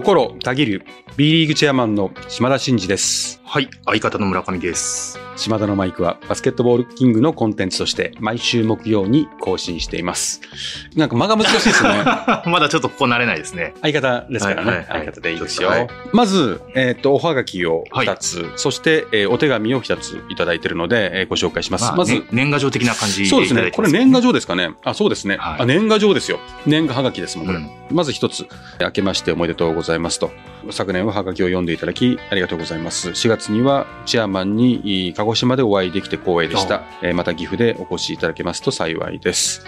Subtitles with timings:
[0.00, 0.82] 心たぎる
[1.18, 3.38] B リーグチェアマンの島田真二です。
[3.44, 5.18] はい、相方の村上です。
[5.36, 10.40] 島田のマイクはバスケットボールキングのコンテンツとして毎週木曜に更新しています。
[10.96, 11.90] なんか間が難しいですね。
[12.46, 13.74] まだちょっとここ慣れないですね。
[13.82, 14.70] 相方ですからね。
[14.70, 15.68] はいはいはい相方でいいですよ。
[15.68, 21.84] はいまず、えっ、と、おはがきを2つ、そして、えーお手紙を2ついただいているので、えーご紹介します。
[21.84, 23.70] まあ、まず、ね年賀状的な感じそうですね。
[23.72, 24.70] これ年賀状ですかね。
[24.84, 25.36] あ、そうですね。
[25.36, 26.40] はいあ、年賀状ですよ。
[26.64, 27.58] 年賀はがきですもん、これ。
[27.58, 28.46] うんまず一つ、
[28.80, 30.30] 明けましておめでとうございますと。
[30.70, 33.10] 昨年ははがきを読んでいただき、ありがとうございます。
[33.10, 36.82] 4月にはチェアマンにい鹿児島でお会いできて光栄でした。
[37.02, 39.64] えーまた岐阜でお越しいただけますと幸いです。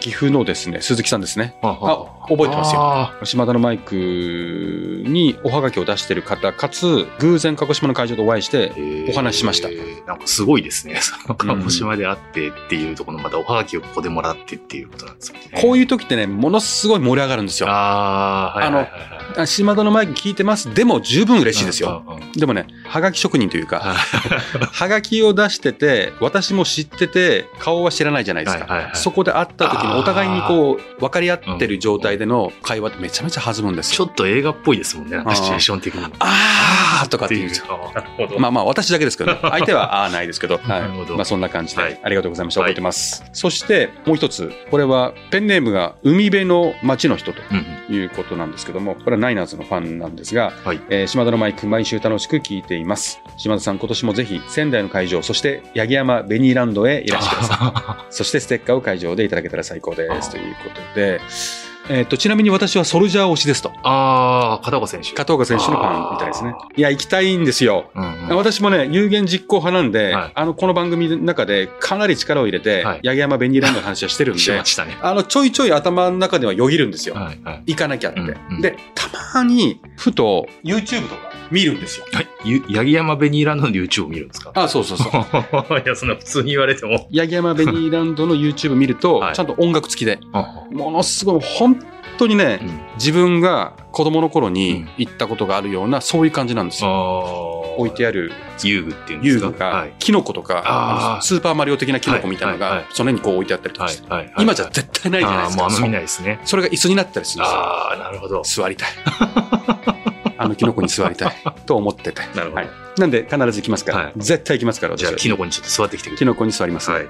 [0.00, 1.54] 岐阜のですね、鈴木さんですね。
[1.62, 2.80] ああ、覚えてますよ。
[2.80, 10.98] あ島田のマイクにおはがきを出している方、かつ、偶然鹿児島の会場でお会いして、ーお話ししましたえーなんかすごいですね。
[11.36, 15.60] 鹿児島で会ってっていうところのまたおはがきをここでもらってっていうことなんですよね。
[15.60, 15.90] こういう。
[15.90, 17.68] 時ってね、ものすごい盛り上がるんですよ。
[17.68, 18.90] ああ、はいはい。
[19.36, 20.72] あ島田のマイク聞いてます。
[20.72, 22.04] でも十分嬉しいですよ。
[22.34, 23.94] でもね、はがき職人というか、は
[24.72, 28.90] はがきを出してて、私も知ってて、顔は知らないじゃないですか。
[28.94, 34.06] そこで会った時にお互いにこう、分かり合ってる状態での会話ってめちゃめちゃ弾むんですよ。
[34.06, 35.16] ちょっと映画っぽいですもんね。
[35.16, 36.04] なんかシチュエーション的に。
[36.18, 37.66] あーとかって言うんですよ。
[37.70, 38.38] あーなるほど。
[38.38, 39.38] まあまあ私だけですけどね。
[39.42, 40.58] 相手はああないですけど。
[40.66, 41.16] なるほどはい。
[41.16, 42.60] まあそんな感じで、はいありがとうございました。
[42.60, 43.24] はい覚えてます。
[43.32, 44.52] そしてもう一つ。
[44.70, 47.40] これはペンネームが海辺の町の人と
[47.90, 53.20] いうことなんですけども、これはナイナーズのファンなんですが、はいえー島田のマイク毎週楽しく聞いています。
[53.36, 58.04] 島田さん今年もぜひ仙台の会場、そして八木山ベニーランドへいらしてください。
[58.14, 60.28] そしてステッカーを会場でいただけたら最高です。
[60.28, 61.20] あということで、
[61.92, 63.72] えっ、と、ちなみに私はソルジャー推しですと。
[63.82, 65.10] ああ、片岡選手。
[65.10, 66.54] 加藤岡選手のファンみたいですね。
[66.76, 67.90] いや、行きたいんですよ。
[67.94, 74.96] うんうん私もね、有言実行派なんで、はいあの、この番組の中でかなり力を入れて、はい八木山ベニーランドの話はしてるんで しま、したね。
[75.02, 77.16] あの、ちょいちょい頭の中ではよぎるんですよ。
[77.16, 77.62] はいはい。
[77.66, 78.20] 行かなきゃって。
[78.20, 82.06] うんうんで、たまに、ふと、YouTube とか見るんですよ。
[82.12, 82.28] はい。
[82.44, 84.52] ゆ八木山ベニーランドの YouTube を見るんですか？
[84.54, 85.10] あ、そうそうそう。
[85.84, 87.08] いや、そんな普通に言われても。
[87.12, 91.78] 八木山ベニーランドの YouTube 見ると、 はいちゃんと音楽付きで、あものすごい、本
[92.18, 97.74] 当にね、うん自分が子供の頃うにん行ったことがあるような、そういう感じなんですよ。
[97.78, 98.28] 置いてある。
[98.28, 99.46] る遊具っていうんですか？
[99.46, 99.92] 遊具がはい。
[99.98, 104.42] キノコとか、スーパーマリオ的なキノコみたいなのはいはいはいが、その辺にこう置いてあったりとかして、はいはいはい。
[104.44, 105.64] 今じゃ絶対ないじゃないですか。
[105.64, 106.40] あーもうあんま見ないですね。
[106.44, 107.58] それが椅子になったりするんですよ。
[107.60, 108.42] ああ、なるほど。
[108.44, 108.88] 座りたい。
[110.42, 111.32] あのキノコに座りたい
[111.66, 112.22] と思ってて。
[112.34, 112.68] なるほどはい。
[112.98, 117.06] なんで必ず行きますから、はい絶対行きますから、私じゃあ、はキノコにちょっと座ってきてくれキノコに座ります、はい。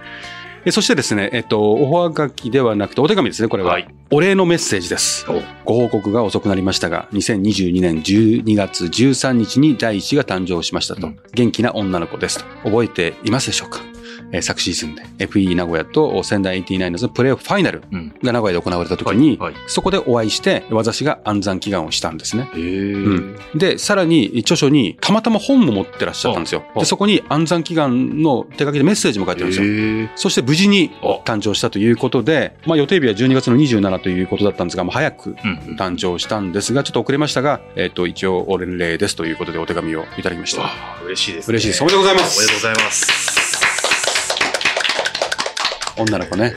[0.67, 3.73] えそしてですね、えっと、おはがきではなくて、お手紙ですね、これは。
[3.73, 5.25] はいお礼のメッセージです。
[5.29, 11.07] おご報告が遅くなりましたが、2022年12月13日に第一が誕生しましたと。
[11.07, 12.45] うん元気な女の子ですと。
[12.69, 13.81] 覚えていますでしょうか？
[14.33, 18.15] えー昨シーズンで FE 名古屋と仙台 89ers のプレーオフファイナルうん。
[18.23, 19.55] が名古屋で行われた時に、はい。
[19.67, 22.51] そこでお会いして、私が暗算祈願をしたんですね。
[22.55, 26.65] うんで、さらに著書にたまたま本も持ってらっしゃったんですよ。
[26.75, 30.09] あで、そこに暗算祈願の手書きでメッセージも書いてるんですよ。
[30.17, 35.77] そして無事にあ誕生したということで、まあ予定日は12月の27ということだったんですが、もう早くうんうん。
[35.77, 40.71] 誕生したんですが、ちょっと遅れましたが、えっ、と、一応お礼ですということでお手紙をいただきました。
[41.05, 41.53] 嬉しいですね。
[41.53, 41.83] 嬉しいです。
[41.83, 42.39] おめでとうございます。
[42.39, 43.70] おめでとうございます。
[45.99, 46.55] 女の子ね。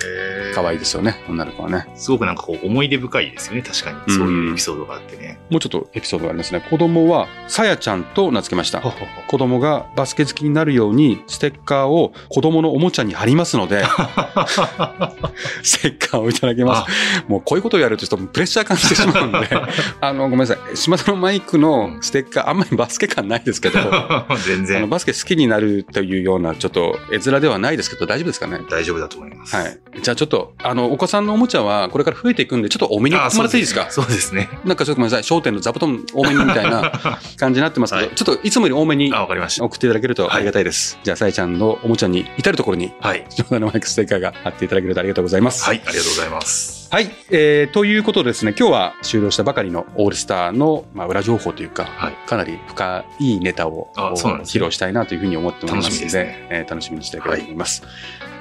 [0.53, 1.15] 可愛いですよね。
[1.27, 1.87] 女の子はね。
[1.95, 3.61] すごくなんかこう思い出深いですよね。
[3.61, 4.13] 確かに。
[4.13, 5.39] そういうエピソードがあってね。
[5.49, 6.63] もうちょっとエピソードがありますね。
[6.69, 8.81] 子供は、さやちゃんと名付けました。
[8.81, 13.83] 子供がバスケ好きになるように、ステッカーを子供のおもちゃに貼りますので、
[15.63, 16.91] ステッカーをいただけます。
[17.27, 19.39] もうこういうことをやるとちょっとプレッシャー感じてしまうんで、
[20.01, 20.77] あの、ごめんなさい。
[20.77, 23.79] 島田のマイクのステッカー、あんまりバスケ感ないですけど、
[24.45, 28.59] 全然バスケ好きになるというような、ちょっと絵面ではないですけど、大丈夫ですかね？
[28.69, 29.55] 大丈夫だと思います。
[29.55, 29.79] はい。
[30.01, 34.49] じゃあちょっと、あの、お子さんのおもちゃはこれから増えていくんで、ちょっと多めに送ってもらっていいですかそうですね。
[34.65, 35.23] なんかちょっとごめんなさい。
[35.23, 36.91] 商店の座布団多めにみたいな
[37.37, 39.63] 感じになってますけど、はいちょっといつもより多めにあ、わかりました。
[39.63, 40.99] 送っていただけるとありがたいです。
[41.03, 43.25] じゃあ、さえちゃんのおもちゃに至るところに、はい。
[43.29, 45.63] 島田のマイクステッカーが貼っていただけるとありがとうございます。
[45.63, 45.81] はい。
[45.85, 46.83] ありがとうございます。
[46.91, 47.09] はい。
[47.31, 54.01] えー、ということでですね、今日は終了したばかりのオールスターの、まあ、裏情報というか、はいかなり深いネタをね
[54.43, 57.81] 披露したいなというふうに思っておりますので、楽しみにしていただければと思います。
[57.81, 57.91] はい、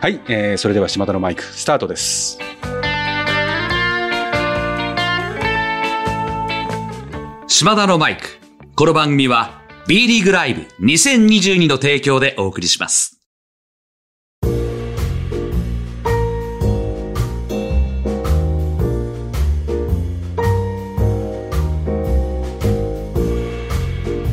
[0.09, 2.39] えー、それでは島田のマイク、スタートです。
[7.47, 8.23] 島田のマイク。
[8.75, 13.21] この番組は B リーグライブ2022の提供でお送りします。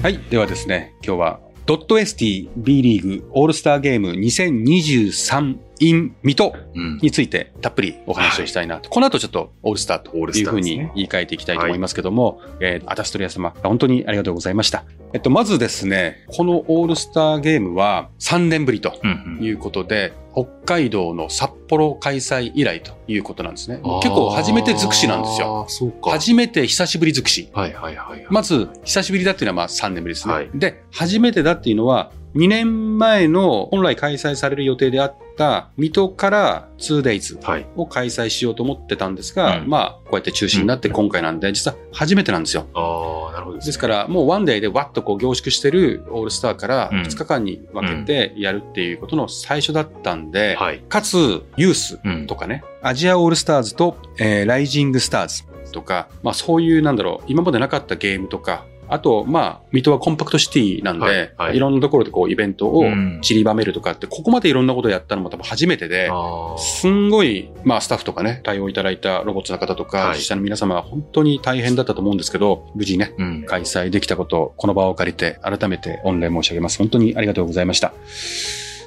[0.02, 0.18] はい。
[0.32, 6.98] ではですね、今日はドット ST B リーグオールスターゲーム2023 in 水戸うん。
[6.98, 8.90] についてたっぷりお話をしたいなと。
[8.90, 14.84] この後ちょっとオールスターというふうに言い換えていきたいと思いますけども、えーアタストリア様、本当にありがとうございました。
[15.14, 19.46] えっと、まずですね、このオールスターゲームは3年ぶりとうんうん。
[19.46, 20.14] いうことで、
[20.44, 23.82] 北海道の札幌開催以来ということなんですね。
[24.02, 25.68] 結構初めて尽くしなんですよ。。
[26.04, 27.50] 初めて久しぶり尽くし。
[27.54, 28.28] はいはいはいはい。
[28.30, 30.34] まず、久しぶりだっていうのはまあ3年ぶりですね。
[30.34, 37.66] はいで、初めてだっていうのは、2年前の本来開催される予定であった水戸から 2days はい。
[37.76, 42.68] を開催しようと思ってたんですが、うんまあ、こうやって中止になって今回なんで、実は初めてなんですよ。
[42.74, 43.70] ああ、なるほどですね。
[43.70, 50.80] ですから、もうワンデーでわっとこう凝縮してるオールスターからうん2日間に分けてやるっていうことの最初だったんで、はい。
[50.88, 66.10] かつ、ユースうんとかね、アジアオールスターズと、えーライジングスターズとか、まあそういうなんだろう、今までなかったゲームとか、あと、まあ、水戸はコンパクトシティなんで、はいはいいろんなところでこうイベントをうん散りばめるとかって、ここまでいろんなことをやったのも多分初めてで。
[66.58, 73.44] すんごい、まあ、スタッフとかね、対応いただいたロボットの方とか、はい実際の皆様は本当に大変だったと思うんですけど、無事ね、うん。
[73.46, 76.78] 開催できたこと、この場を借りて、改めて御礼申し上げます。
[76.78, 77.94] 本当にありがとうございました。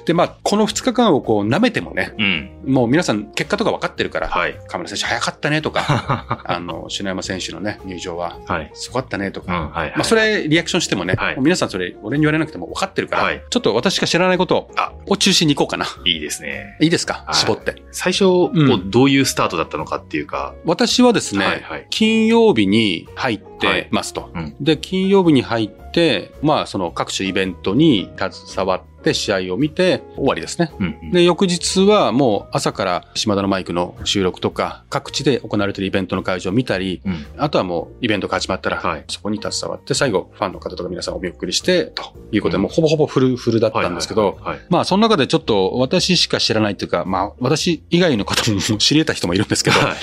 [0.05, 2.73] で、まあ、この2日間をこう、舐めてもね、うん。
[2.73, 4.53] もう皆さん結果とか分かってるから、はい。
[4.67, 8.71] 河村選手早かったねとか、 あの、篠山選手のね、入場ははい。
[8.73, 9.47] すごかったねとうん。
[9.47, 9.93] か、はい。
[9.95, 15.85] まあ、それ、リアクションしてもね、はいもう皆さんそれ、俺に言われなくても分かってるから、はいちょっと私しか知らないことあを中心に行こうかな。
[16.05, 16.77] いいですね。
[16.81, 17.23] いいですか？
[17.27, 17.75] はい絞って。
[17.91, 20.53] 最初、こうどういうスタートだったのかっていうか。
[20.65, 21.87] 私はですね、はいはい。
[21.89, 24.29] 金曜日に入ってますと。
[24.33, 30.71] うんで、金曜日に入って、まあ、その各種イベントに携わって試合を見て終わりですね。
[30.79, 31.11] うんうん。
[31.11, 37.25] で、翌日はもう朝から島田のマイクの収録とか、各地で行われているイベントの会場を見たり、うん。
[37.37, 44.39] あとはもうイベントが始まったら、はいそこに携わって、最後、ファンの方とか皆さんお見送りして、ということで、もうほぼほぼフルフルだったんですけど。
[44.69, 49.89] まあ、その中でちょっと私しか知らないというか、まあ、私以外の方も知り得た人もいるんですけど、はい。
[49.89, 49.97] はい。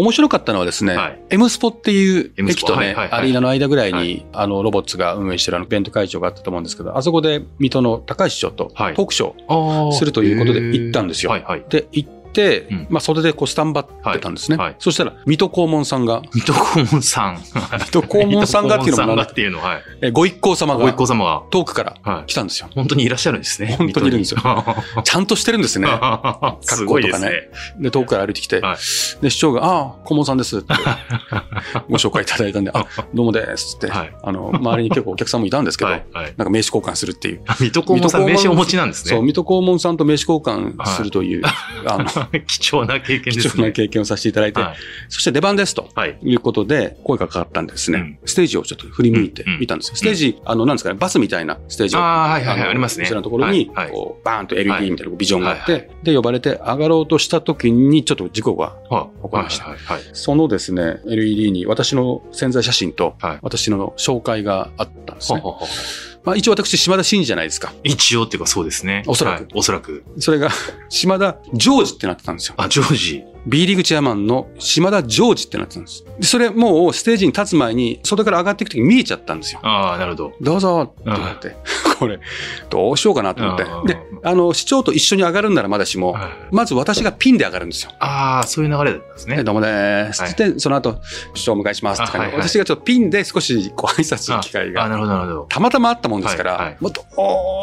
[0.00, 9.92] 面白かったのはですね、はい M スポっていう駅とね、はいはいはいアリーナの間ぐらいに、はいあの、ロボッツが運営してるあの、イベント会場があったと思うんですけど、あそこで水戸の高橋市長とトはいークショー。
[9.92, 11.64] するということで行ったんですよはいはい。
[11.68, 12.19] で、行って、
[12.70, 14.56] うんまあ、それでこう、スタンバってたんですね。
[14.56, 17.36] はいはいそしたら、水戸黄門さんが、水戸黄門さん。
[17.38, 19.82] 水戸黄門さんがっていうのもなんだ水戸黄門さんがっていうのは、はい。
[20.02, 22.26] えご一行様ご一が行様が、遠くからはい。
[22.26, 22.68] 来たんですよ。
[22.74, 23.76] 本当にいらっしゃるんですね。
[23.76, 25.02] 本当にいるんですよよ。
[25.04, 25.88] ちゃんとしてるんですね。
[26.62, 27.50] すごいですね。
[27.78, 28.76] で、遠くから歩いてきて、はい
[29.20, 30.74] で、市長が、ああ、黄門さんですって、
[31.88, 36.04] ご紹介いただいたんで、あ、どうもですって、はいあの、周りに結構お客さんもいたんですけど、はい。
[36.12, 36.34] はい。
[36.36, 37.42] なんか名刺交換するっていう。
[37.58, 39.26] 水戸黄門さん名刺をお持ちなんですそう、ね。
[39.26, 41.42] 水戸黄門さんと名刺交換するという、
[41.86, 42.04] あの、
[42.46, 43.42] 貴重な経験ですね。
[43.42, 44.76] 貴重な経験をさせていただいて、はい。
[45.08, 45.88] そして出番ですと。
[45.94, 46.18] はい。
[46.22, 49.96] いうことで、声がかかったんでですね、うんステージをちょっと振り向いてうんうん見たんですよ。
[49.96, 52.00] ステージ、あの、なんですかね、バスみたいなステージを。
[52.00, 53.04] ああ、はいはいはい、のありますね。
[53.04, 59.76] 後ろのところに、はいはいこう、バーンと LED みたいなビジョンがあって、で、呼ばれて上がろうとした時に、ちょっと事故がはい起こりました。
[60.12, 65.40] そのですね、LED に私の潜在写真とはい、私の紹介があったんですね。
[65.40, 67.72] ほうほうほうまあ一応私、島田真二じゃないですか。
[67.82, 69.02] 一応っていうかそうですね。
[69.06, 70.04] おそらくはいおそらく。
[70.18, 70.50] それが、
[70.90, 72.54] 島田ジョージってなってたんですよ。
[72.58, 73.24] あ、ジョージ。
[73.46, 76.04] B リーグチェアマンの島田ジョージってなってたんです。
[76.18, 79.60] でそれもうステージに立つ前に、外から上がっていくときに見えちゃったんですよ。
[79.62, 80.32] ああ、なるほど。
[80.40, 81.56] どうぞって言われて、
[81.98, 82.20] これ、
[82.68, 83.86] どうしようかなと思ってうん。
[83.86, 87.92] で、あの、市長と一緒に上がるんならまだしも、はいまず私がピンで上がるんですよ。
[88.00, 89.36] ああ、そういう流れだったんですね。
[89.40, 90.22] えどうもでーす。
[90.22, 90.98] はいってて、その後、
[91.34, 95.46] 市長をお迎えしますって感じ私がちょっとピンで少しこう挨拶する機会ああ、が、なるほど、なるほど。
[95.48, 97.02] たまたまあったもんですから、もうど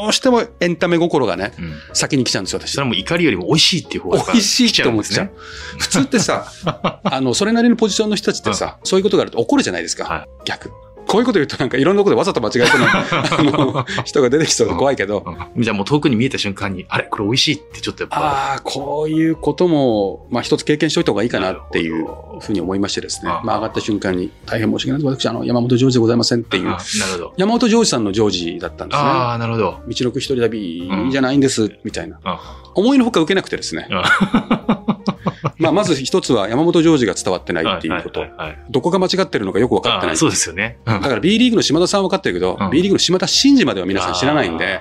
[0.10, 1.74] うしてもエンタメ心がね、うん。
[1.93, 2.84] 先に来ちゃうんですよ、私それ。
[2.84, 5.31] はもう怒りよりも美味しいっていう方が美味しいって思っちゃう。
[5.77, 6.51] 普通ってさ、
[7.03, 10.05] あの、それなりのポジションの人たちってさ、そういうことがあると怒るじゃないですか。
[10.05, 10.71] は逆。
[11.07, 18.17] こういうこと言うとなんかいろんなことでわざと間違えてないあの人が出てきそうで怖いけど、うんじゃあもう遠くに見えた瞬間に、あれこれ美味しいってちょっとやっぱ。
[18.17, 22.05] ああ、こういうことも、まあ一つ経験しておいた方がいいかなっていう
[22.39, 23.31] ふうに思いましてですね。
[23.31, 25.27] あまあ上がった瞬間に、大変申し訳ないです。
[25.27, 26.71] 私、あの、山本ジョージでございませんっていうあ。
[26.71, 26.81] なる
[27.13, 27.33] ほど。
[27.38, 29.09] 山本ジョージさんのジョージだったんですね。
[29.09, 29.79] ああ、なるほど。
[29.88, 32.19] 道のく一人旅じゃないんです、みたいな。
[32.24, 33.88] あ思いのほか受けなくてですね。
[35.57, 38.25] まあまず一つは山本ジョージが伝わってないっていうこと。
[38.69, 40.17] どこが間違ってるのかよく分かってない。
[40.17, 40.77] そうですよね。
[40.86, 41.01] うん。
[41.01, 42.69] だから B リーグの島田さんは分かってるけど、うん。
[42.72, 44.79] B リーグの島田真二までは皆さん知らないんで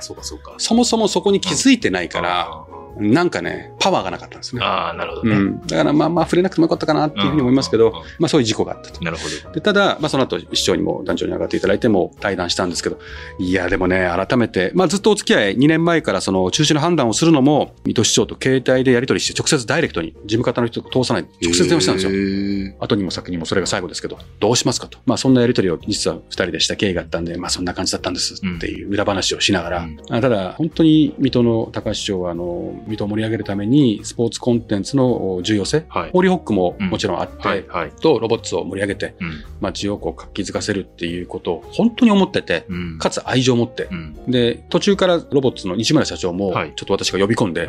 [0.59, 4.63] そもそもそこに気づいてないから、あなんかね、パワーがなかったんですね。
[4.63, 5.37] ああ、なるほどね。
[5.37, 5.67] うん。
[5.67, 9.05] だからまあまあ触れなくてもよかったかなっていうふうに思いますけど、うんうんうんまあそういう事故があったと。
[9.05, 9.53] なるほど。
[9.53, 12.99] でただ、まあその後、市長にも団長に上がっていただいても対談したんですけど、
[13.39, 22.13] いや、でもね、改めて、まあずっとお付き合い、2年前からその中止の判断をするのも、水戸市長と携帯でやり取りして、直接ダイレクトに事務方の人と通さない、直接電話したんですよ。
[22.13, 22.75] よ。
[22.81, 24.99] 後にも先にもそれが最後ですけど、どうしますかと。
[25.07, 36.11] まあそんなやり取りを実は二人でした経緯があったんで、まあそんな感じだったんですっていう裏話をしながら、うんあただ本当に水戸の高橋市長は、あの、水戸を盛り上げるためにスポーツコンテンツの重要性、はい。
[36.11, 37.67] ホーリーホックももちろんあって、はい。
[37.69, 37.91] はい。
[37.93, 39.45] とロボッツを盛り上げてうん。
[39.61, 42.99] 街をこう活気づかせるっていうことを本当に思ってて、うん。
[42.99, 44.31] かつ愛情を持ってう、ん。
[44.31, 47.67] で、途中からロボッツの西村社長も、はいちょっと私が呼び込んで。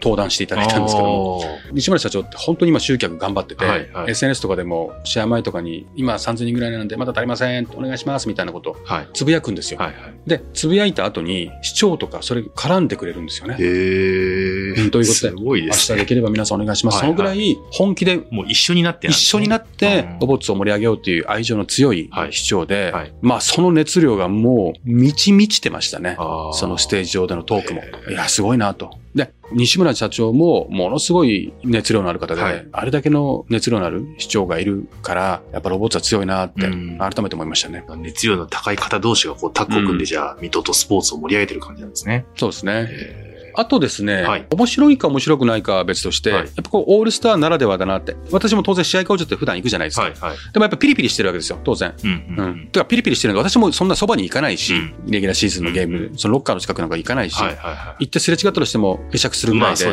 [0.00, 8.76] 登壇していただいたんですけども、あ西村社長って本当に今集客頑張ってて、はいはい SNS とかでも試合前とかに今3000人ぐらいなんでまだ足りません、お願いしますみたいなことを。
[9.12, 9.78] つぶやくんですよ。
[9.78, 9.94] はい。
[9.94, 10.14] はい。
[10.26, 13.56] で、つぶやいた後に市長とかそれ絡んでくれるんですよね。
[13.58, 14.59] へえ。
[14.60, 15.66] うんということでで。
[15.66, 16.96] 明日できれば皆さんお願いします。
[16.96, 26.16] はいそのぐらい本気でもう一緒になってなん一緒になってうんロボッツを盛り上げようっていう愛情の強いはい市長で、はいまあその熱量がもう満ち満ちてましたね。
[26.52, 28.90] そのステージ上でのトークもいや、すごいなと。
[29.14, 37.84] で、西村社長もものすごい熱量のある方で、はいあれだけの熱量のある市長がいるから、やっぱロボットは強いなってうん改めて思いましたね。
[37.96, 42.24] 熱量の高い方同士がこうタッグを組んで、じゃあ、水戸とスポーツを盛り上げてる感じなんですね。
[42.36, 43.29] そうですね。
[43.50, 48.16] へあとですね、はい面白いか面白くないかは別として、はいやっぱこうオールスターならではだなって。
[48.30, 50.02] 私も当然試合会場って普段行くじゃないですか。
[50.02, 50.30] ーはい。
[50.30, 50.38] はい。
[50.52, 51.94] でもやっぱピリピリしてるわけですよ、当然。
[52.02, 52.10] うん。
[52.10, 52.68] ううんん。
[52.68, 57.46] てかピリピリしてるんで、私もそんなそばに行かないし、うんレギュラーシーズンのゲーム、うんそのロッカーの近くなんか行かないし、はい。
[57.48, 57.56] はい。
[57.56, 59.58] は行ってすれ違ったとしても会釈するい。
[59.58, 59.84] ぐらいで。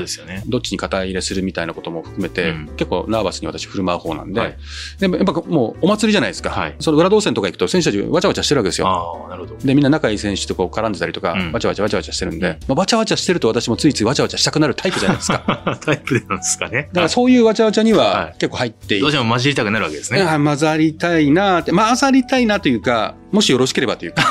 [0.48, 4.58] どっちに肩入れするみたいなことも含めて、うん結構ナーバスに私振る舞う方なんで、はい
[5.00, 6.50] でもやっぱもうお祭りじゃないですか。
[6.50, 8.88] はいその裏動線とか行くと選手たちわちゃわちゃしてるわけですよ。
[8.88, 9.58] ああ、なるほど。
[9.58, 15.44] で、みんな仲いい選手とこう絡んでたりとか、うんわちゃわちゃわちゃわちゃしてるんで、うんまあ、わちゃわちゃしてると私もついついわちゃわちゃしたくなるタイプじゃないですか。
[15.48, 16.90] だ かタイプでなんですかね。
[16.94, 18.34] らそういうわちゃわちゃにははい。
[18.40, 18.98] 結構入って。
[18.98, 20.22] いどうしても混じりたくなるわけですね。
[20.22, 24.24] あ混ざりたいなって、混ざりたいなというか、もしよろしければというか、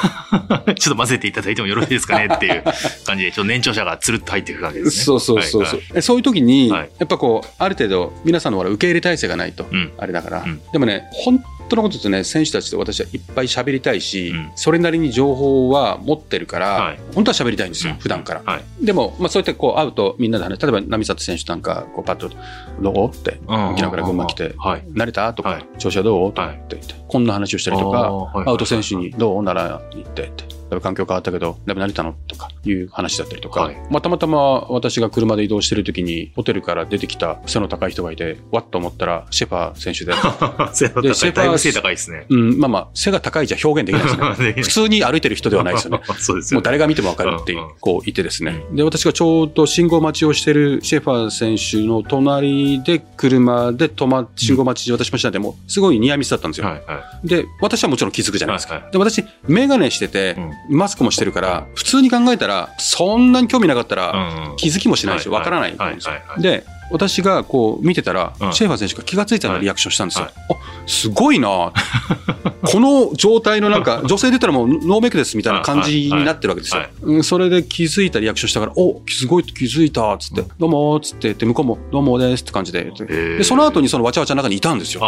[0.78, 2.62] ちょっと混ぜていただいてもよろしいですかねっていう
[3.04, 5.04] 感じで、ちょっと年長者がつるっと入っていくわけですね。
[5.04, 5.82] そうそうそうそう、はいはい。
[5.96, 6.90] えそういう時に、はい。
[6.98, 9.92] やっぱこう、ある程度皆さんの受け入れ体制がないと、うん。
[9.98, 10.60] あれだから、うん。
[10.72, 18.42] でもね、本当のこと言うとね、選手たちと私はいっぱい喋りたいし、うんそれなりに情報は持ってるから、はい本当は喋りたいんですよ、うん普段から。
[18.44, 18.84] はい。
[18.84, 22.30] でも、まあ、そうやってこう会うとみんなで話例えば波里選手なんかこうパッと
[22.80, 24.84] 「どう?」ってうん沖縄から群馬来てはい。
[24.94, 28.10] 「慣れた?」とか、はい調子はどう?」とかはいって言って、こんな話をしたりとか、
[28.46, 29.44] アウト選手に「どう？
[29.44, 30.55] 奈良に行って」って。
[30.70, 40.12] だいぶ環境変わったけど、だいぶ慣れたのとかいう話だったりとか、はいまあ、たまたま私が車で移動してる時にホテルから出てきた背の高い人がいて、わっと思ったらシェファー選手で、
[40.74, 41.02] 背の高い。
[41.02, 42.26] でシェパーだいぶ背高いですね。
[42.28, 44.52] うん、まあまあ背が高いじゃ表現できないですね。
[44.54, 46.00] で普通に歩いてる人ではないですよね。
[46.18, 46.58] そうですよね。
[46.58, 48.64] もう誰が見ても分かるっていううんうん、こういてですね。
[48.72, 56.66] で、私がちょうど信号待ちをしてるシェファー選手の隣で車で止ま、信号待ち私もしたんで、もうすごいニアミスだったんですよ。
[56.66, 58.74] はいはで、私はもちろん気づくじゃないですか。
[58.74, 60.36] はいはで、私、メガネしてて、
[60.68, 63.98] マスクもしてるから、普通に考えたら、そんなに興味なかったい。
[63.98, 66.14] ら、気づきもしないし、はいわからないんですよ。
[66.38, 68.52] で、私がこう見てたら、うん。
[68.52, 70.26] シェファー選手が気がついたようなリアクションしたんですよ。
[70.26, 70.34] はい。
[70.50, 70.54] あ、
[70.86, 71.48] すごいな。
[72.62, 77.22] この状態のなんか、 女性出たらもうノーメイクですみたいな感じになってるわけですよ。
[77.22, 85.02] それで気づいたリアクションしたから、おすごい気づいたっつって、どうもーっつって言って、向こうもどうもですって感じでで、その後にそのわちゃわちゃの中にいたんですよ。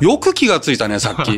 [0.00, 1.32] よく気がついたね、さっき。
[1.32, 1.34] っ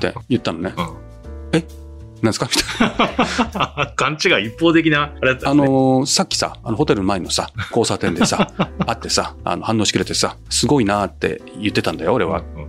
[0.00, 0.74] て言ったのね。
[0.76, 1.87] うん
[2.22, 2.48] なんですか？
[2.50, 3.92] みたいな。
[3.96, 8.50] 勘違い一方的な、あれだったねのーさっきさ、あの、ホテルの前のさ、交差点でさ、
[8.86, 12.38] 会ってさ、あの、反応してくれてさ、すごいなーって言ってたんだよ、俺は。
[12.56, 12.68] うん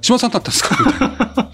[0.00, 0.76] 島田さんだったんですか？
[0.84, 1.50] みたいな。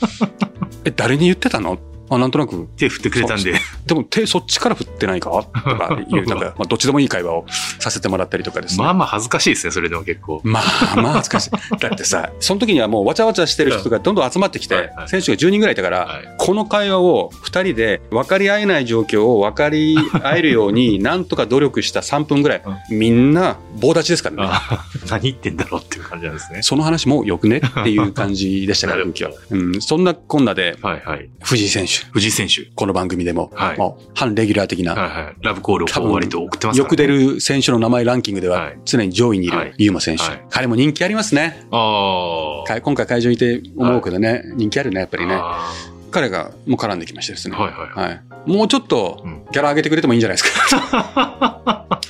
[0.85, 1.79] え、誰に言ってたの？
[2.17, 3.55] あ、なんとなく、手振ってくれたんで。
[3.87, 5.31] でも手そっちから振ってないか？
[5.31, 7.45] とかいう、なんか、 まあ、どっちでもいい会話を
[7.79, 8.85] させてもらったりとかですね。
[8.85, 10.41] まあまあ恥ずかしいですね、それでも結構。
[10.45, 11.51] まあまあ恥ずかしい。
[11.79, 24.43] だってさ、その時にはもうわちゃわちゃしてる人がどんどん集まってきてはいは、い選手が10人ぐらいいたから、はいこの会話を2人で分かり合えない状況を分かり合えるように、 なんとか努力した3分ぐらい、みんな棒立ちですからね。
[24.47, 26.63] あ何言ってんだろうっていう感じなんですね。
[26.63, 27.59] その話もよくね？
[27.59, 29.59] っていう感じでしたから、なるほど空気は。
[29.59, 31.29] うん、そんなこんなで、はいはい。
[31.43, 32.71] 藤井選手、藤井選手。
[32.75, 35.35] この番組でも、はいもう半レギュラー的な、はいはい。
[35.43, 37.07] ラブコールを割と送ってますねよく出。
[37.07, 41.67] る選手の名前ランキングでははい常に上位にいはいるユーマ選手、はい彼も人気ありますね。
[41.71, 42.67] ああ。
[42.67, 45.35] か今回会場にいて思うけどね、人気あるね、やっぱりね。
[45.35, 45.73] あ
[46.11, 47.57] 彼がもう絡んできましてですね。
[47.57, 48.09] ーはいはいはい。
[48.11, 48.23] はい。
[48.47, 51.89] もうちょっとうんギャラ上げてくれてもいいんじゃないですか。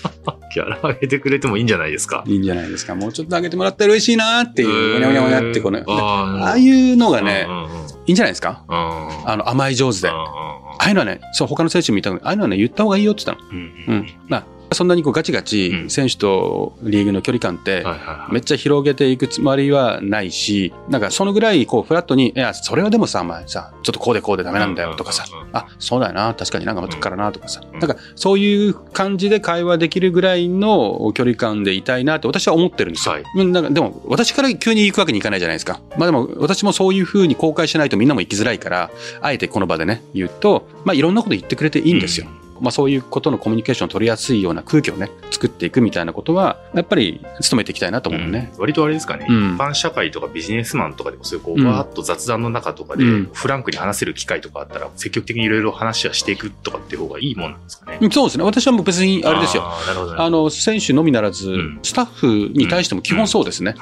[0.54, 2.22] ギャラ上げてくれてもいいんじゃないですか。
[2.26, 2.94] いいんじゃないですか。
[2.94, 7.68] もうちょっと上げてもらったら嬉しいなっていう、おにゃおにゃおにゃってこの、ああいうのがねう、んうんうん
[8.06, 8.64] いいんじゃないですか？
[8.68, 10.08] うんあの、甘い上手で。
[10.08, 13.48] あうんあいうのはね、そう、他の選手も言ったのに、ああいうのはね、言った方がいいよって言ったの。
[13.50, 14.06] うんうん。
[14.28, 17.84] まあ、そんなにこうガチガチうん選手とリーグの距離感って。
[18.30, 33.14] めっちゃ広げていくつもりはないし、なんかそのぐらいこうフラットに、いや、それはでもさ、お前さ、ちょっとこうでこうでダメなんだよとかさうんうんうんう、んあ、そうだよな、確かになんか持ってくからなとかさ、うんなんかそういう感じで会話できるぐらいの距離感でいたいなって私は思ってるんですよ。
[33.14, 35.80] はいうんなんかでも私から急に行くわけにいかないじゃないですか。
[35.98, 38.90] まあでも私もそういうふうに公開しないとみんなも行きづらいから、
[39.20, 42.26] あえてこの場でね、言うと、まあいろんなこと言ってくれていいんですよ。
[42.60, 48.50] まあそういうことのコミュニケーションを取りやすいような空気をね、作っていくみたいなことは、やっぱり努めていきたいなと思うね。
[48.52, 57.98] うん割とあれですかね、うん一般社会とかビジネスマンとかでもそういうこう、うんわーっと雑談の中とかでうんフランクに話せる機会とかあったら積極的にいろいろ話はしていくとかっていう方がいいもんなんですかね。
[58.00, 58.44] うんそうですね。
[58.44, 59.64] 私はもう別にあれですよ。
[60.16, 63.74] あの、選手のみならずん、スタッフに対しても基本そうですね。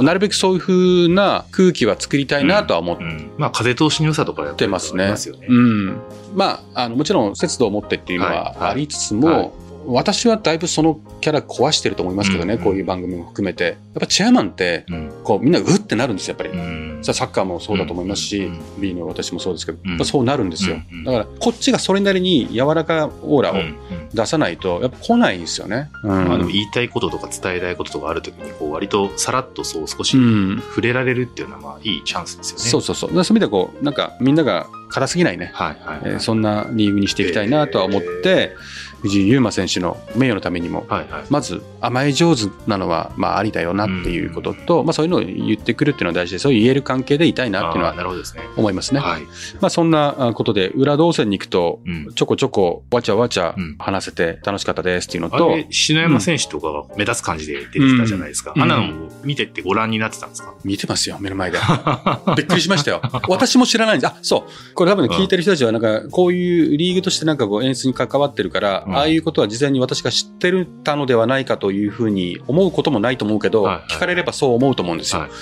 [0.00, 5.08] なるべくそういう風な空気は作りたいなとは思っうん、まあ風通しの良さとかやってますね。
[5.08, 5.46] ますよね。
[5.48, 5.96] うん。
[6.34, 8.70] まあ、あの、もちろん節度を持ってっていうのははいはい。
[8.72, 9.50] ありつつも、はい。
[9.84, 12.64] 私はだいぶそのキャラ壊してると思いますけどね、うんうん。
[12.64, 13.64] こういう番組も含めて。
[13.64, 15.12] やっぱチェアマンって、うん。
[15.24, 16.62] こう、みんなうってなるんですよ、やっぱり。
[16.62, 16.92] うん。
[17.02, 20.04] サッカーもそうだと思いますし、うん B の私もそうですけど、うん。
[20.04, 21.04] そうなるんですよ、うんうん。
[21.04, 23.76] だからこっちがそれなりに柔らかオーラをうんうん。
[24.14, 25.90] 出さないとやっぱ来ないんですよね。
[26.04, 30.62] あ、でも言いたいこととか伝えたいこととかあるときにこう割とさらっとそう少しうん。
[30.68, 32.64] 触れられるっていうのはまあいいチャンスですよね。
[32.64, 33.10] そうそうそう。
[33.10, 38.54] そういう意味ではこう、なんかみんなが硬すぎないね、はいはい、えーそんなリーグにしていきたいなとは思って、
[39.02, 41.24] 藤井優馬選手の名誉のためにも、はいはい。
[41.28, 48.42] まず甘え上手なのはまあありだよなっていうことと、まあそういうのを言ってくるっていうのは大事で、そういう言える関係でいたいなっていうのはるほどですね。
[48.56, 49.00] 思いますね。
[49.00, 49.22] はい。
[49.60, 52.12] まあそんなあことで、裏動線に行くと、うん。
[52.14, 58.52] ちょこちょこわちゃわちゃうん話せて楽しかったですっていうのと、篠山選手とかが目立つ感じで出てきたじゃないですか。
[58.54, 61.58] うんあんなのも見てってご覧になってたんですか、見てますよ、目の前で。
[62.36, 63.02] びっくりしましたよ。
[63.28, 64.10] 私も知らないんです。
[64.10, 64.74] あ、そう。
[64.74, 73.74] これ多分聞いてる人たちは、なんか、こういうリーグとしてなんかこう演出に関わってるから、うんああいうことは事前に私が知ってるたのではないかというふうに思うこともないと思うけど、はい。
[73.76, 75.20] はい聞かれればそう思うと思うんですよ。
[75.20, 75.28] はい。
[75.28, 75.34] は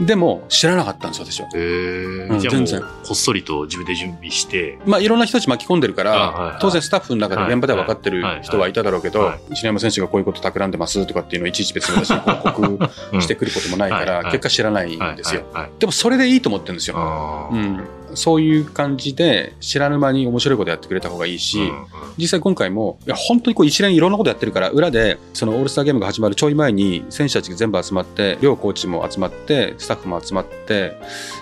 [0.00, 0.06] い。
[0.06, 1.48] でも、知らなかったんです、私は。
[1.54, 2.80] へーうん全然。
[2.80, 6.58] こっそりと自分で準備して、まあ、いろんな人たち巻き込んでるから、あはいはい。
[6.60, 12.78] 当然スタッフの中で現場では分かってる人はいただろうけど篠山選手がこういうこと企んでますとかっていうのをいちいち別に私に報告
[13.12, 14.22] うんしてくることもないから、はい。
[14.24, 14.32] はい。
[14.32, 15.16] 結果知らないんはい。
[15.16, 15.44] ですよ。
[15.78, 17.48] でもそれでいいと思ってるんですよ。
[17.52, 17.84] うん、
[18.14, 21.86] そういう感じで知らぬ間に面白いことやってくれた方がいいし、うんうん。
[22.18, 30.96] 実際今回もいや本当にこう一連いろんなことやってるから裏でそのオールスターゲームが始まるちょい前に選手たちが全部集まって両コーチも集まってスタッフも集まって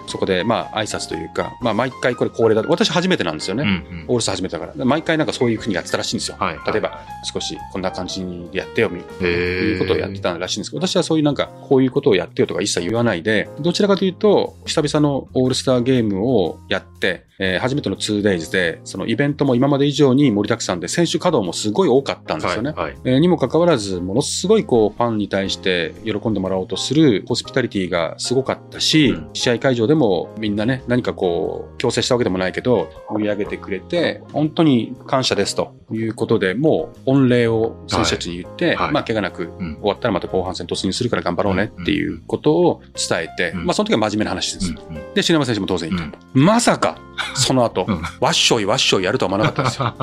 [0.06, 4.04] そこでまあ挨拶というか、まあ、毎回これ恒例だ私初めてなんですよね、うんうん。
[4.08, 4.84] オールスター初めてだから。
[4.84, 22.70] 毎回なんかそういうふうにやってたらしいんですよ、はい例えば少しこんな感じにやってよみへーいうことをやってたらしいんですけど私はそういうなんかこういうことをやってよとか一切言わないでどちらかというと久々のオールスターゲームをやって、えー初めての 2days でそのイベントも今まで以上に盛りだくさんで選手稼働もすごい多かったんですよね。
[22.70, 22.96] はいはい。
[23.04, 29.30] えーにもかかわらず、ものすごいこうファンに対して喜んでもらおうとするホスピタリティがすごかったし、うん。
[29.32, 38.92] 試合会場でもみんなね、何かこう、強制したわけでもないけど、盛り上げてくれて、本当に感謝ですということで、もう御礼を選手たちに言って、はいはい。
[38.92, 39.74] まあ怪我なくうん。
[39.80, 43.66] 終わったらまた後半戦突入するから頑張ろうねっていうことを伝えて、うん。
[43.66, 44.70] まあその時は真面目な話です。
[44.70, 45.14] うんうん。
[45.14, 46.18] で、篠山選手も当然言った。
[46.34, 46.98] まさか、
[47.34, 49.94] その後、うんわっしょいわっしょいやるとは思わなかったんですよ。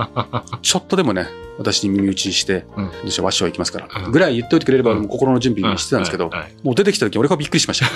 [0.61, 6.29] ちょっとでもね、私に耳打ちして、うんどうしよう、わっしょい行きますから、うんぐらい言っておいてくれれば、心の準備してたんですけど、
[6.63, 7.85] もう出てきた時俺がびっくりしました。
[7.89, 7.93] フ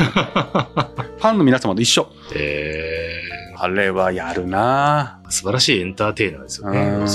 [1.20, 2.08] ァンの皆様と一緒。
[2.36, 3.22] え
[3.58, 7.08] あれはやるなー素晴らしいエンターテイナーですようんね。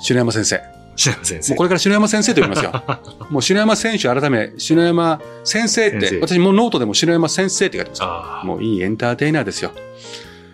[0.00, 0.60] 篠山先生。
[0.94, 1.52] 篠山先生。
[1.52, 2.82] もうこれから篠山先生と呼びますよ。
[3.30, 8.46] もう篠山選手改め、篠山先生って、私もうノートでも篠山先生って書いてます。
[8.46, 9.72] もういいエンターテイナーですよ。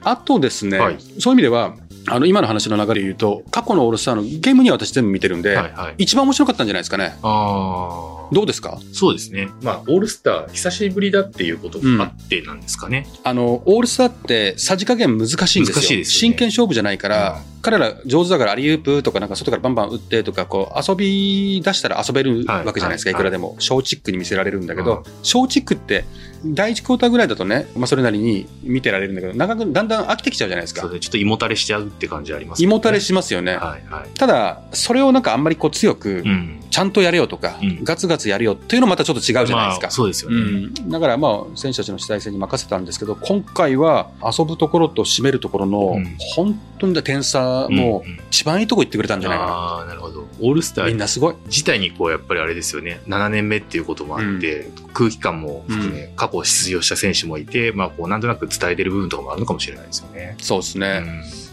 [0.09, 1.75] あとですね、はいそういう意味では、
[2.09, 5.95] あの、今の話の流れで言うと、過去のオールスターのゲームには私全部見てるんで、はいはい。
[5.99, 7.17] 一番面白かったんじゃないですかね。
[7.23, 8.17] ああ。
[8.33, 8.79] どうですか？
[8.93, 9.49] そうですね。
[9.63, 13.09] まあ、オールスター、久しぶりだっていうこともあってなんですかね。
[13.25, 15.99] あの、オールスターってさじ加減難しいんですよ。
[15.99, 23.57] ね真剣勝負じゃないから、うん彼ら上手だからアリウープとかなんか外からバンバン打ってとか、こう遊び出したら遊べるはいわけじゃないですか、はいいくらでも。
[23.59, 26.05] ショーチックに見せられるんだけどうん、ショーチックって
[26.45, 30.83] 第一クォーターぐらいだとね、まあそれなりに見てられるんだけど、長くだんだん飽きてきちゃうじゃないですか。
[30.83, 33.57] そうで、ちょっと胃もたれしちゃうって感じあります胃もたれししますよね。
[33.57, 34.19] はいはい。
[34.19, 36.61] ただ、それをなんかあんまりこう強く、うん。
[36.77, 39.91] ちゃんとやれよとか、うんガツガツやるよっていうのもまたちょっと違うじゃないですまあか。
[39.91, 40.37] そうですよね。
[40.37, 40.41] う
[40.83, 50.27] ん、だからまあ選手たちの主体性に任せたんですけど今回は遊ぶところと締めるところのうん本当に点差もうんうん一番いいとこ行ってくれたんじゃないかああ、なるほど。
[50.41, 51.35] オールスタな、みんーなすごい。
[51.47, 53.01] 自体にこう、やっぱりあれですよね。
[53.07, 60.37] 7年目っていうこともあって、空気感も含め、過去出場した選手もいて、まあ、こう、なんとなく伝えてる部分とかもあるのかもしれないですよね。
[60.39, 61.03] そうですね。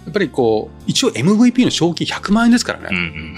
[0.05, 2.97] やっぱりこう、一応 MVP の賞金100万円ですからうんうね。
[2.97, 3.35] ん。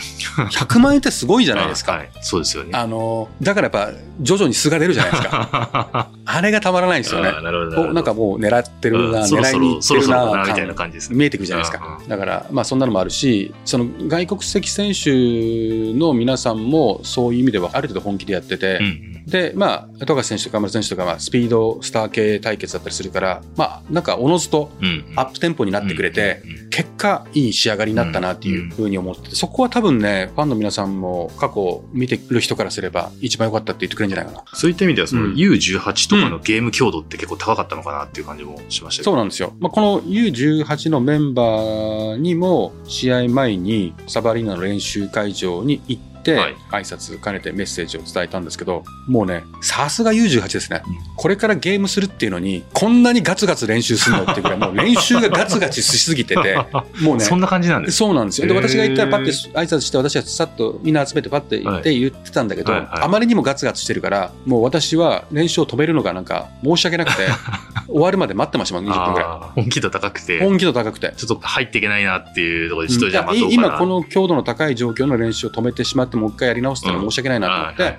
[0.50, 1.94] 100万円ってすごいじゃないですか。
[1.94, 2.10] はい。
[2.22, 2.72] そうですよね。
[2.74, 6.10] あの、だからやっぱ、徐々に素が出るじゃないですか。
[6.26, 7.84] あれがたまらないんですよねなるほど。
[7.84, 11.18] こうなんかもう狙ってるな、うん狙いに行ろ、そろってるなみたいな感感じですね。
[11.18, 11.78] 見えてくるじゃないです。
[11.78, 19.15] かだから、まあそんなのもあるし、その外国籍選手の皆さんもそういう意味ではある程度本気でやってて、うんうん。
[19.26, 25.20] で、まあ、富樫選手とか丸選手とか、まあ、スピードスター系対決だったりするから、まあ、なんか、おのずとうんうん。
[25.20, 34.46] アップテンポになってくれて、うんうんうん結果、いい仕上がりになったなっていうふうに思ってて、そこは多分ね、ファンの皆さんも過去見てる人からすれば、一番良かったって言ってくれるんじゃないかな。
[34.54, 35.36] そういった意味では、そのうん。
[35.36, 39.12] U18 とかのゲーム強度って結構高かったのかなっていう感じもしましたけど。
[39.12, 39.54] そうなんですよ。
[39.62, 50.82] まあ、この U18 のメンバーにも、試合前にサバリーナの練習会場に行って、はい挨拶兼ねてメッセージを伝えたんですけど、もうね、さすが U18 ですね。
[50.86, 56.56] うんこれからゲームするっていうのに、こんなにガツガツ練習するのっていうぐらい、もう練習がガツガツしすぎてて、
[57.02, 58.48] もうね、そんな感じなんですそうなんですよ。
[58.48, 67.28] で、私が行ったらパッて挨拶して、私はさっとみんな集めてパッて行って言ってたんだけど、はいはいはいあまりにもガツガツしてるから、もう私は練習を止めるのがなんか申し訳なくて、
[67.88, 71.14] 終わるまで待ってましたもん、20分ぐらあー本気度高くてい。、本気度高くて。
[71.16, 73.28] ちょっと入っていけないなっていうところで人じゃ。
[73.50, 77.98] 今この強度の高い状況の練習を止めてしまってもう一回やり直すっていうのは申し訳ないなと思って、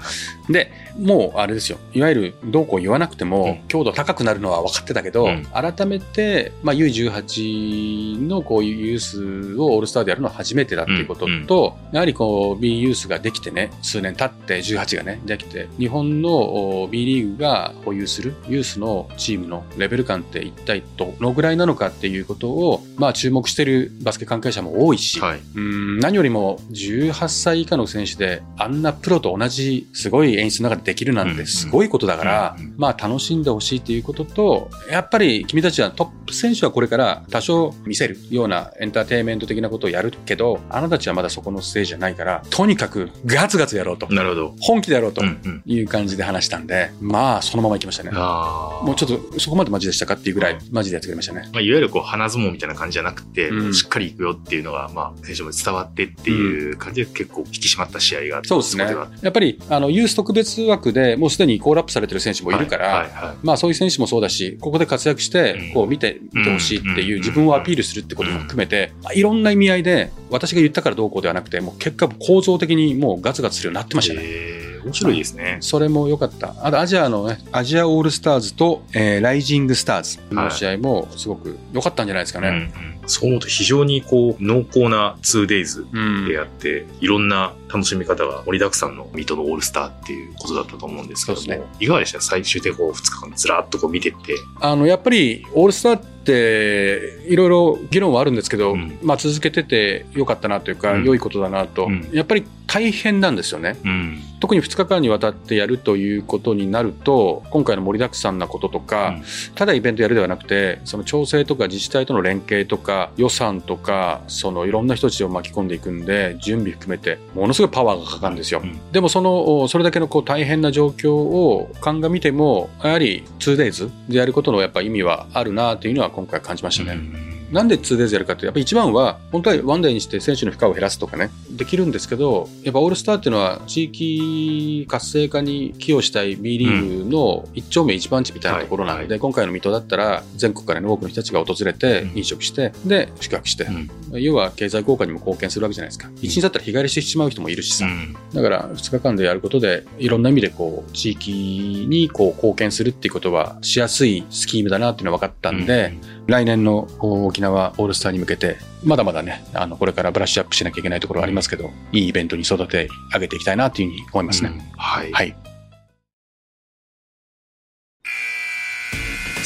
[0.52, 1.78] でもうあれですよ。
[1.92, 3.68] いわゆるどうこう言わなくても、うん。
[3.68, 5.46] 強度高くなるのは分かってたけど、うん。
[5.46, 25.40] 改めて、まあ、U18 のこういうユースをオールスターでやるのは初めてだっていうことと、やはりこう B ユースができてね数年経って18がねできて日本のお B リーグが保有するユースのチームのレベル感って一体どのぐらいなのかっていうことを、まあ、注目してるバスケ関係者も多いし、はい。
[25.54, 44.09] うん何よりも18歳以下の選手であんなプロと同じすごい演出の中でできるなんうんてすごいことだから、まあ楽しんでほしいということと、やっぱり君たちはトップ選手はこれから多少見せるようなエンターテインメント的なことをやるけど、あなたたちはまだそこのステージじゃないから、とにかくガツガツやろうと。
[44.12, 44.55] なるほど。
[44.61, 45.22] 本気でやろうと。
[45.66, 48.11] いう感じで話したんで、まあそのまま行きましたね。
[48.14, 48.85] ああ。
[48.85, 51.49] もうちょっとそこまでマジでしたかっていうぐらいマジでやってくれましたね。
[51.53, 58.85] まあ、いわゆるこう鼻相撲みたいな感じじゃなくて、うんしっかりいくよっていうのが、まあ、選手も伝わってっていう感じで結構引き締まった試合がそうですね。
[59.22, 74.21] やっぱり、あの、ユース特別枠でもうすでにコールアップされてる選手もいるから、はいはいはいまあそういう選手もそうだし、ここで活躍してうん、こう見て、見てほしいってうんいう自分をアピールするってことも含めて、いろんな意味合いで、私が言ったからどうこうではなくて、もう結果構造的にもうガツガツするようになってましたね。
[74.23, 75.59] えー面白いですね。
[75.61, 76.55] それも良かった。
[76.62, 82.49] あとアジアのね、アジアオールスターズと、えーライジングスターズの試合もすごく良かったんじゃないですかね。
[82.49, 82.55] うん
[82.91, 92.20] うんそう思うと非常にこう濃厚な 2days うんであって、いろんな楽しみ方が盛りだくさんの水戸のオールスターっていうことだったと思うんですけども、そうですいかがでした？
[92.20, 94.35] 最終的にこう2日間ずらっとこう見てって。
[94.61, 103.77] あの、やっぱりオールスターって、いろいろ議論はあるんですけど、うんまあ続けてて良かったなというか、うん良いことだなと、うんやっぱり大変なんですよね。
[103.85, 104.19] うん。
[104.41, 109.23] 特に2日間にわたってやるということになると、今回の盛りだくさんなこととか、うん
[109.55, 118.61] ただイベントやるではなくて、その調整とか自治体との連携とか、予算とか、そのいろんな人たちを巻き込んでいくんで、準備含めて、ものすごいパワーがかかるんですよ。
[118.62, 127.36] うんでもその、それだけのこう大変な状況を鑑みても、やはり 2days でやることのやっぱ意味はあるなというのは今回感じましたね。
[127.50, 143.90] なんで 2days やるかって、やっぱり一番は、本当はワンデーにして選手の負荷を減らすとかね、できるんですけど、やっぱオールスターっていうのは、地域活性化に寄与したい B リーグの一丁目一番地みたいなところなので、はい今回の水戸だったら、全国からの多くの人たちが訪れてうん、飲食して、で、宿泊して、うん。
[144.20, 146.11] 要は経済効果にも貢献するわけじゃないですか。
[146.20, 148.16] 一日だったら日帰りしてしまう人もいるしさ、うん。
[148.35, 155.94] だから2日間でやることで、いろんな意味でこう、地域にこう貢献するっていうことはしやすいスキームだなっていうのは分かったんで、
[156.27, 164.51] 来年の沖縄オールスターに向けて、まだまだね、あの、これからブラッシュアップしなきゃいけないところはありますけど、いいイベントに育て上げていきたいなというふうに思いますね。
[164.53, 165.12] うんはい。
[165.12, 165.37] はい。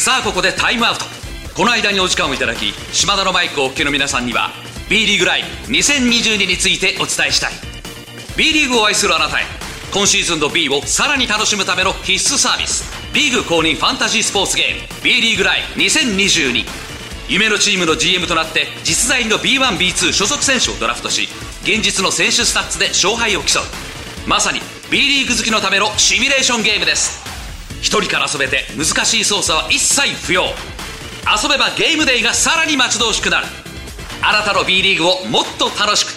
[0.00, 1.04] さあここでタイムアウト
[1.54, 4.48] この間にお時間をいただき島田のマイクをお聞きの皆さんには
[4.88, 7.52] B リーグライブ2022についてお伝えしたい
[8.34, 9.42] B リーグを愛するあなたへ
[9.92, 16.64] 今シーズンの B をさらに楽しむための必須サービス B リーグ公認ファンタジースポーツゲーム B リーグライブ2022
[17.28, 21.28] 夢のチームの GM となって実在の B1B2 所属選手をドラフトし
[21.62, 24.60] 現実の選手スタッツで勝敗を競うまさに
[24.92, 27.24] B リーグ好きのためのシミュレーションゲームです
[27.82, 30.44] 一人から遊べて難しい操作は一切不要
[31.26, 33.46] 遊べばゲームデイがさらに待ち遠しくなる
[34.22, 36.12] あなたの B リーグをもっと楽しく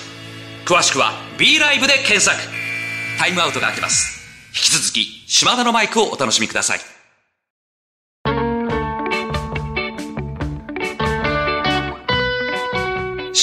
[0.66, 2.63] 詳しくは B ライブで検索
[3.20, 6.80] タイムアウトが明けます引き続き島田のマイクをお楽しみください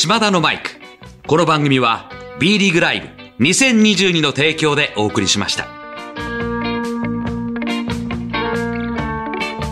[0.03, 0.71] 島田のマイク。
[1.27, 3.01] この番組は B リーグライ
[3.39, 5.67] ブ2022の提供でお送りしました。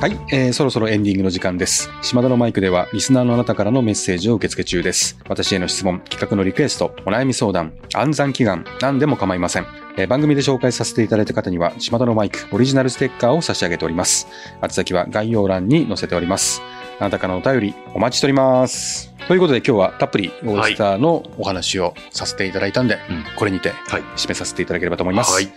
[0.01, 1.91] はい、えー、そろそろエンディングの時間です。
[2.03, 5.19] 島田のマイクでは、リスナーのあなたからのメッセージを受け付け中です。
[5.29, 9.88] 私への質問、企画のリクエスト、お悩み相談、暗算祈願、何でも構いません。
[9.99, 14.29] えー番組で紹介させていただいた方には、島田のマイク、オリジナルステッカーを差し上げております。
[14.63, 16.63] 宛先は概要欄に載せております。
[17.01, 19.13] あなたからのお便り、お待ちしております。
[19.27, 24.03] ということで今日はたっぷりオールスターのお話をさせていただいたんで、うんこれにてはい。
[24.17, 25.33] 締めさせていただければと思います。
[25.33, 25.49] はい。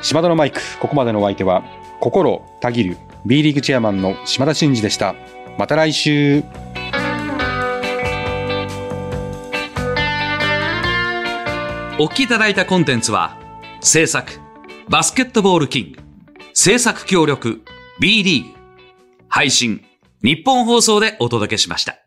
[0.00, 1.62] 島田のマイク、ここまでのお相手は、
[2.00, 5.14] 心たぎる B リーグチェアマンの島田真二でした。
[5.58, 6.42] また来週。
[11.98, 13.43] お聞きいただいたコンテンツは、
[13.86, 14.32] 制作、
[14.88, 15.98] バスケットボールキング、
[16.54, 17.60] 制作協力、
[18.00, 18.48] B リーグ、
[19.28, 19.84] 配信、
[20.22, 22.03] 日本放送でお届けしました。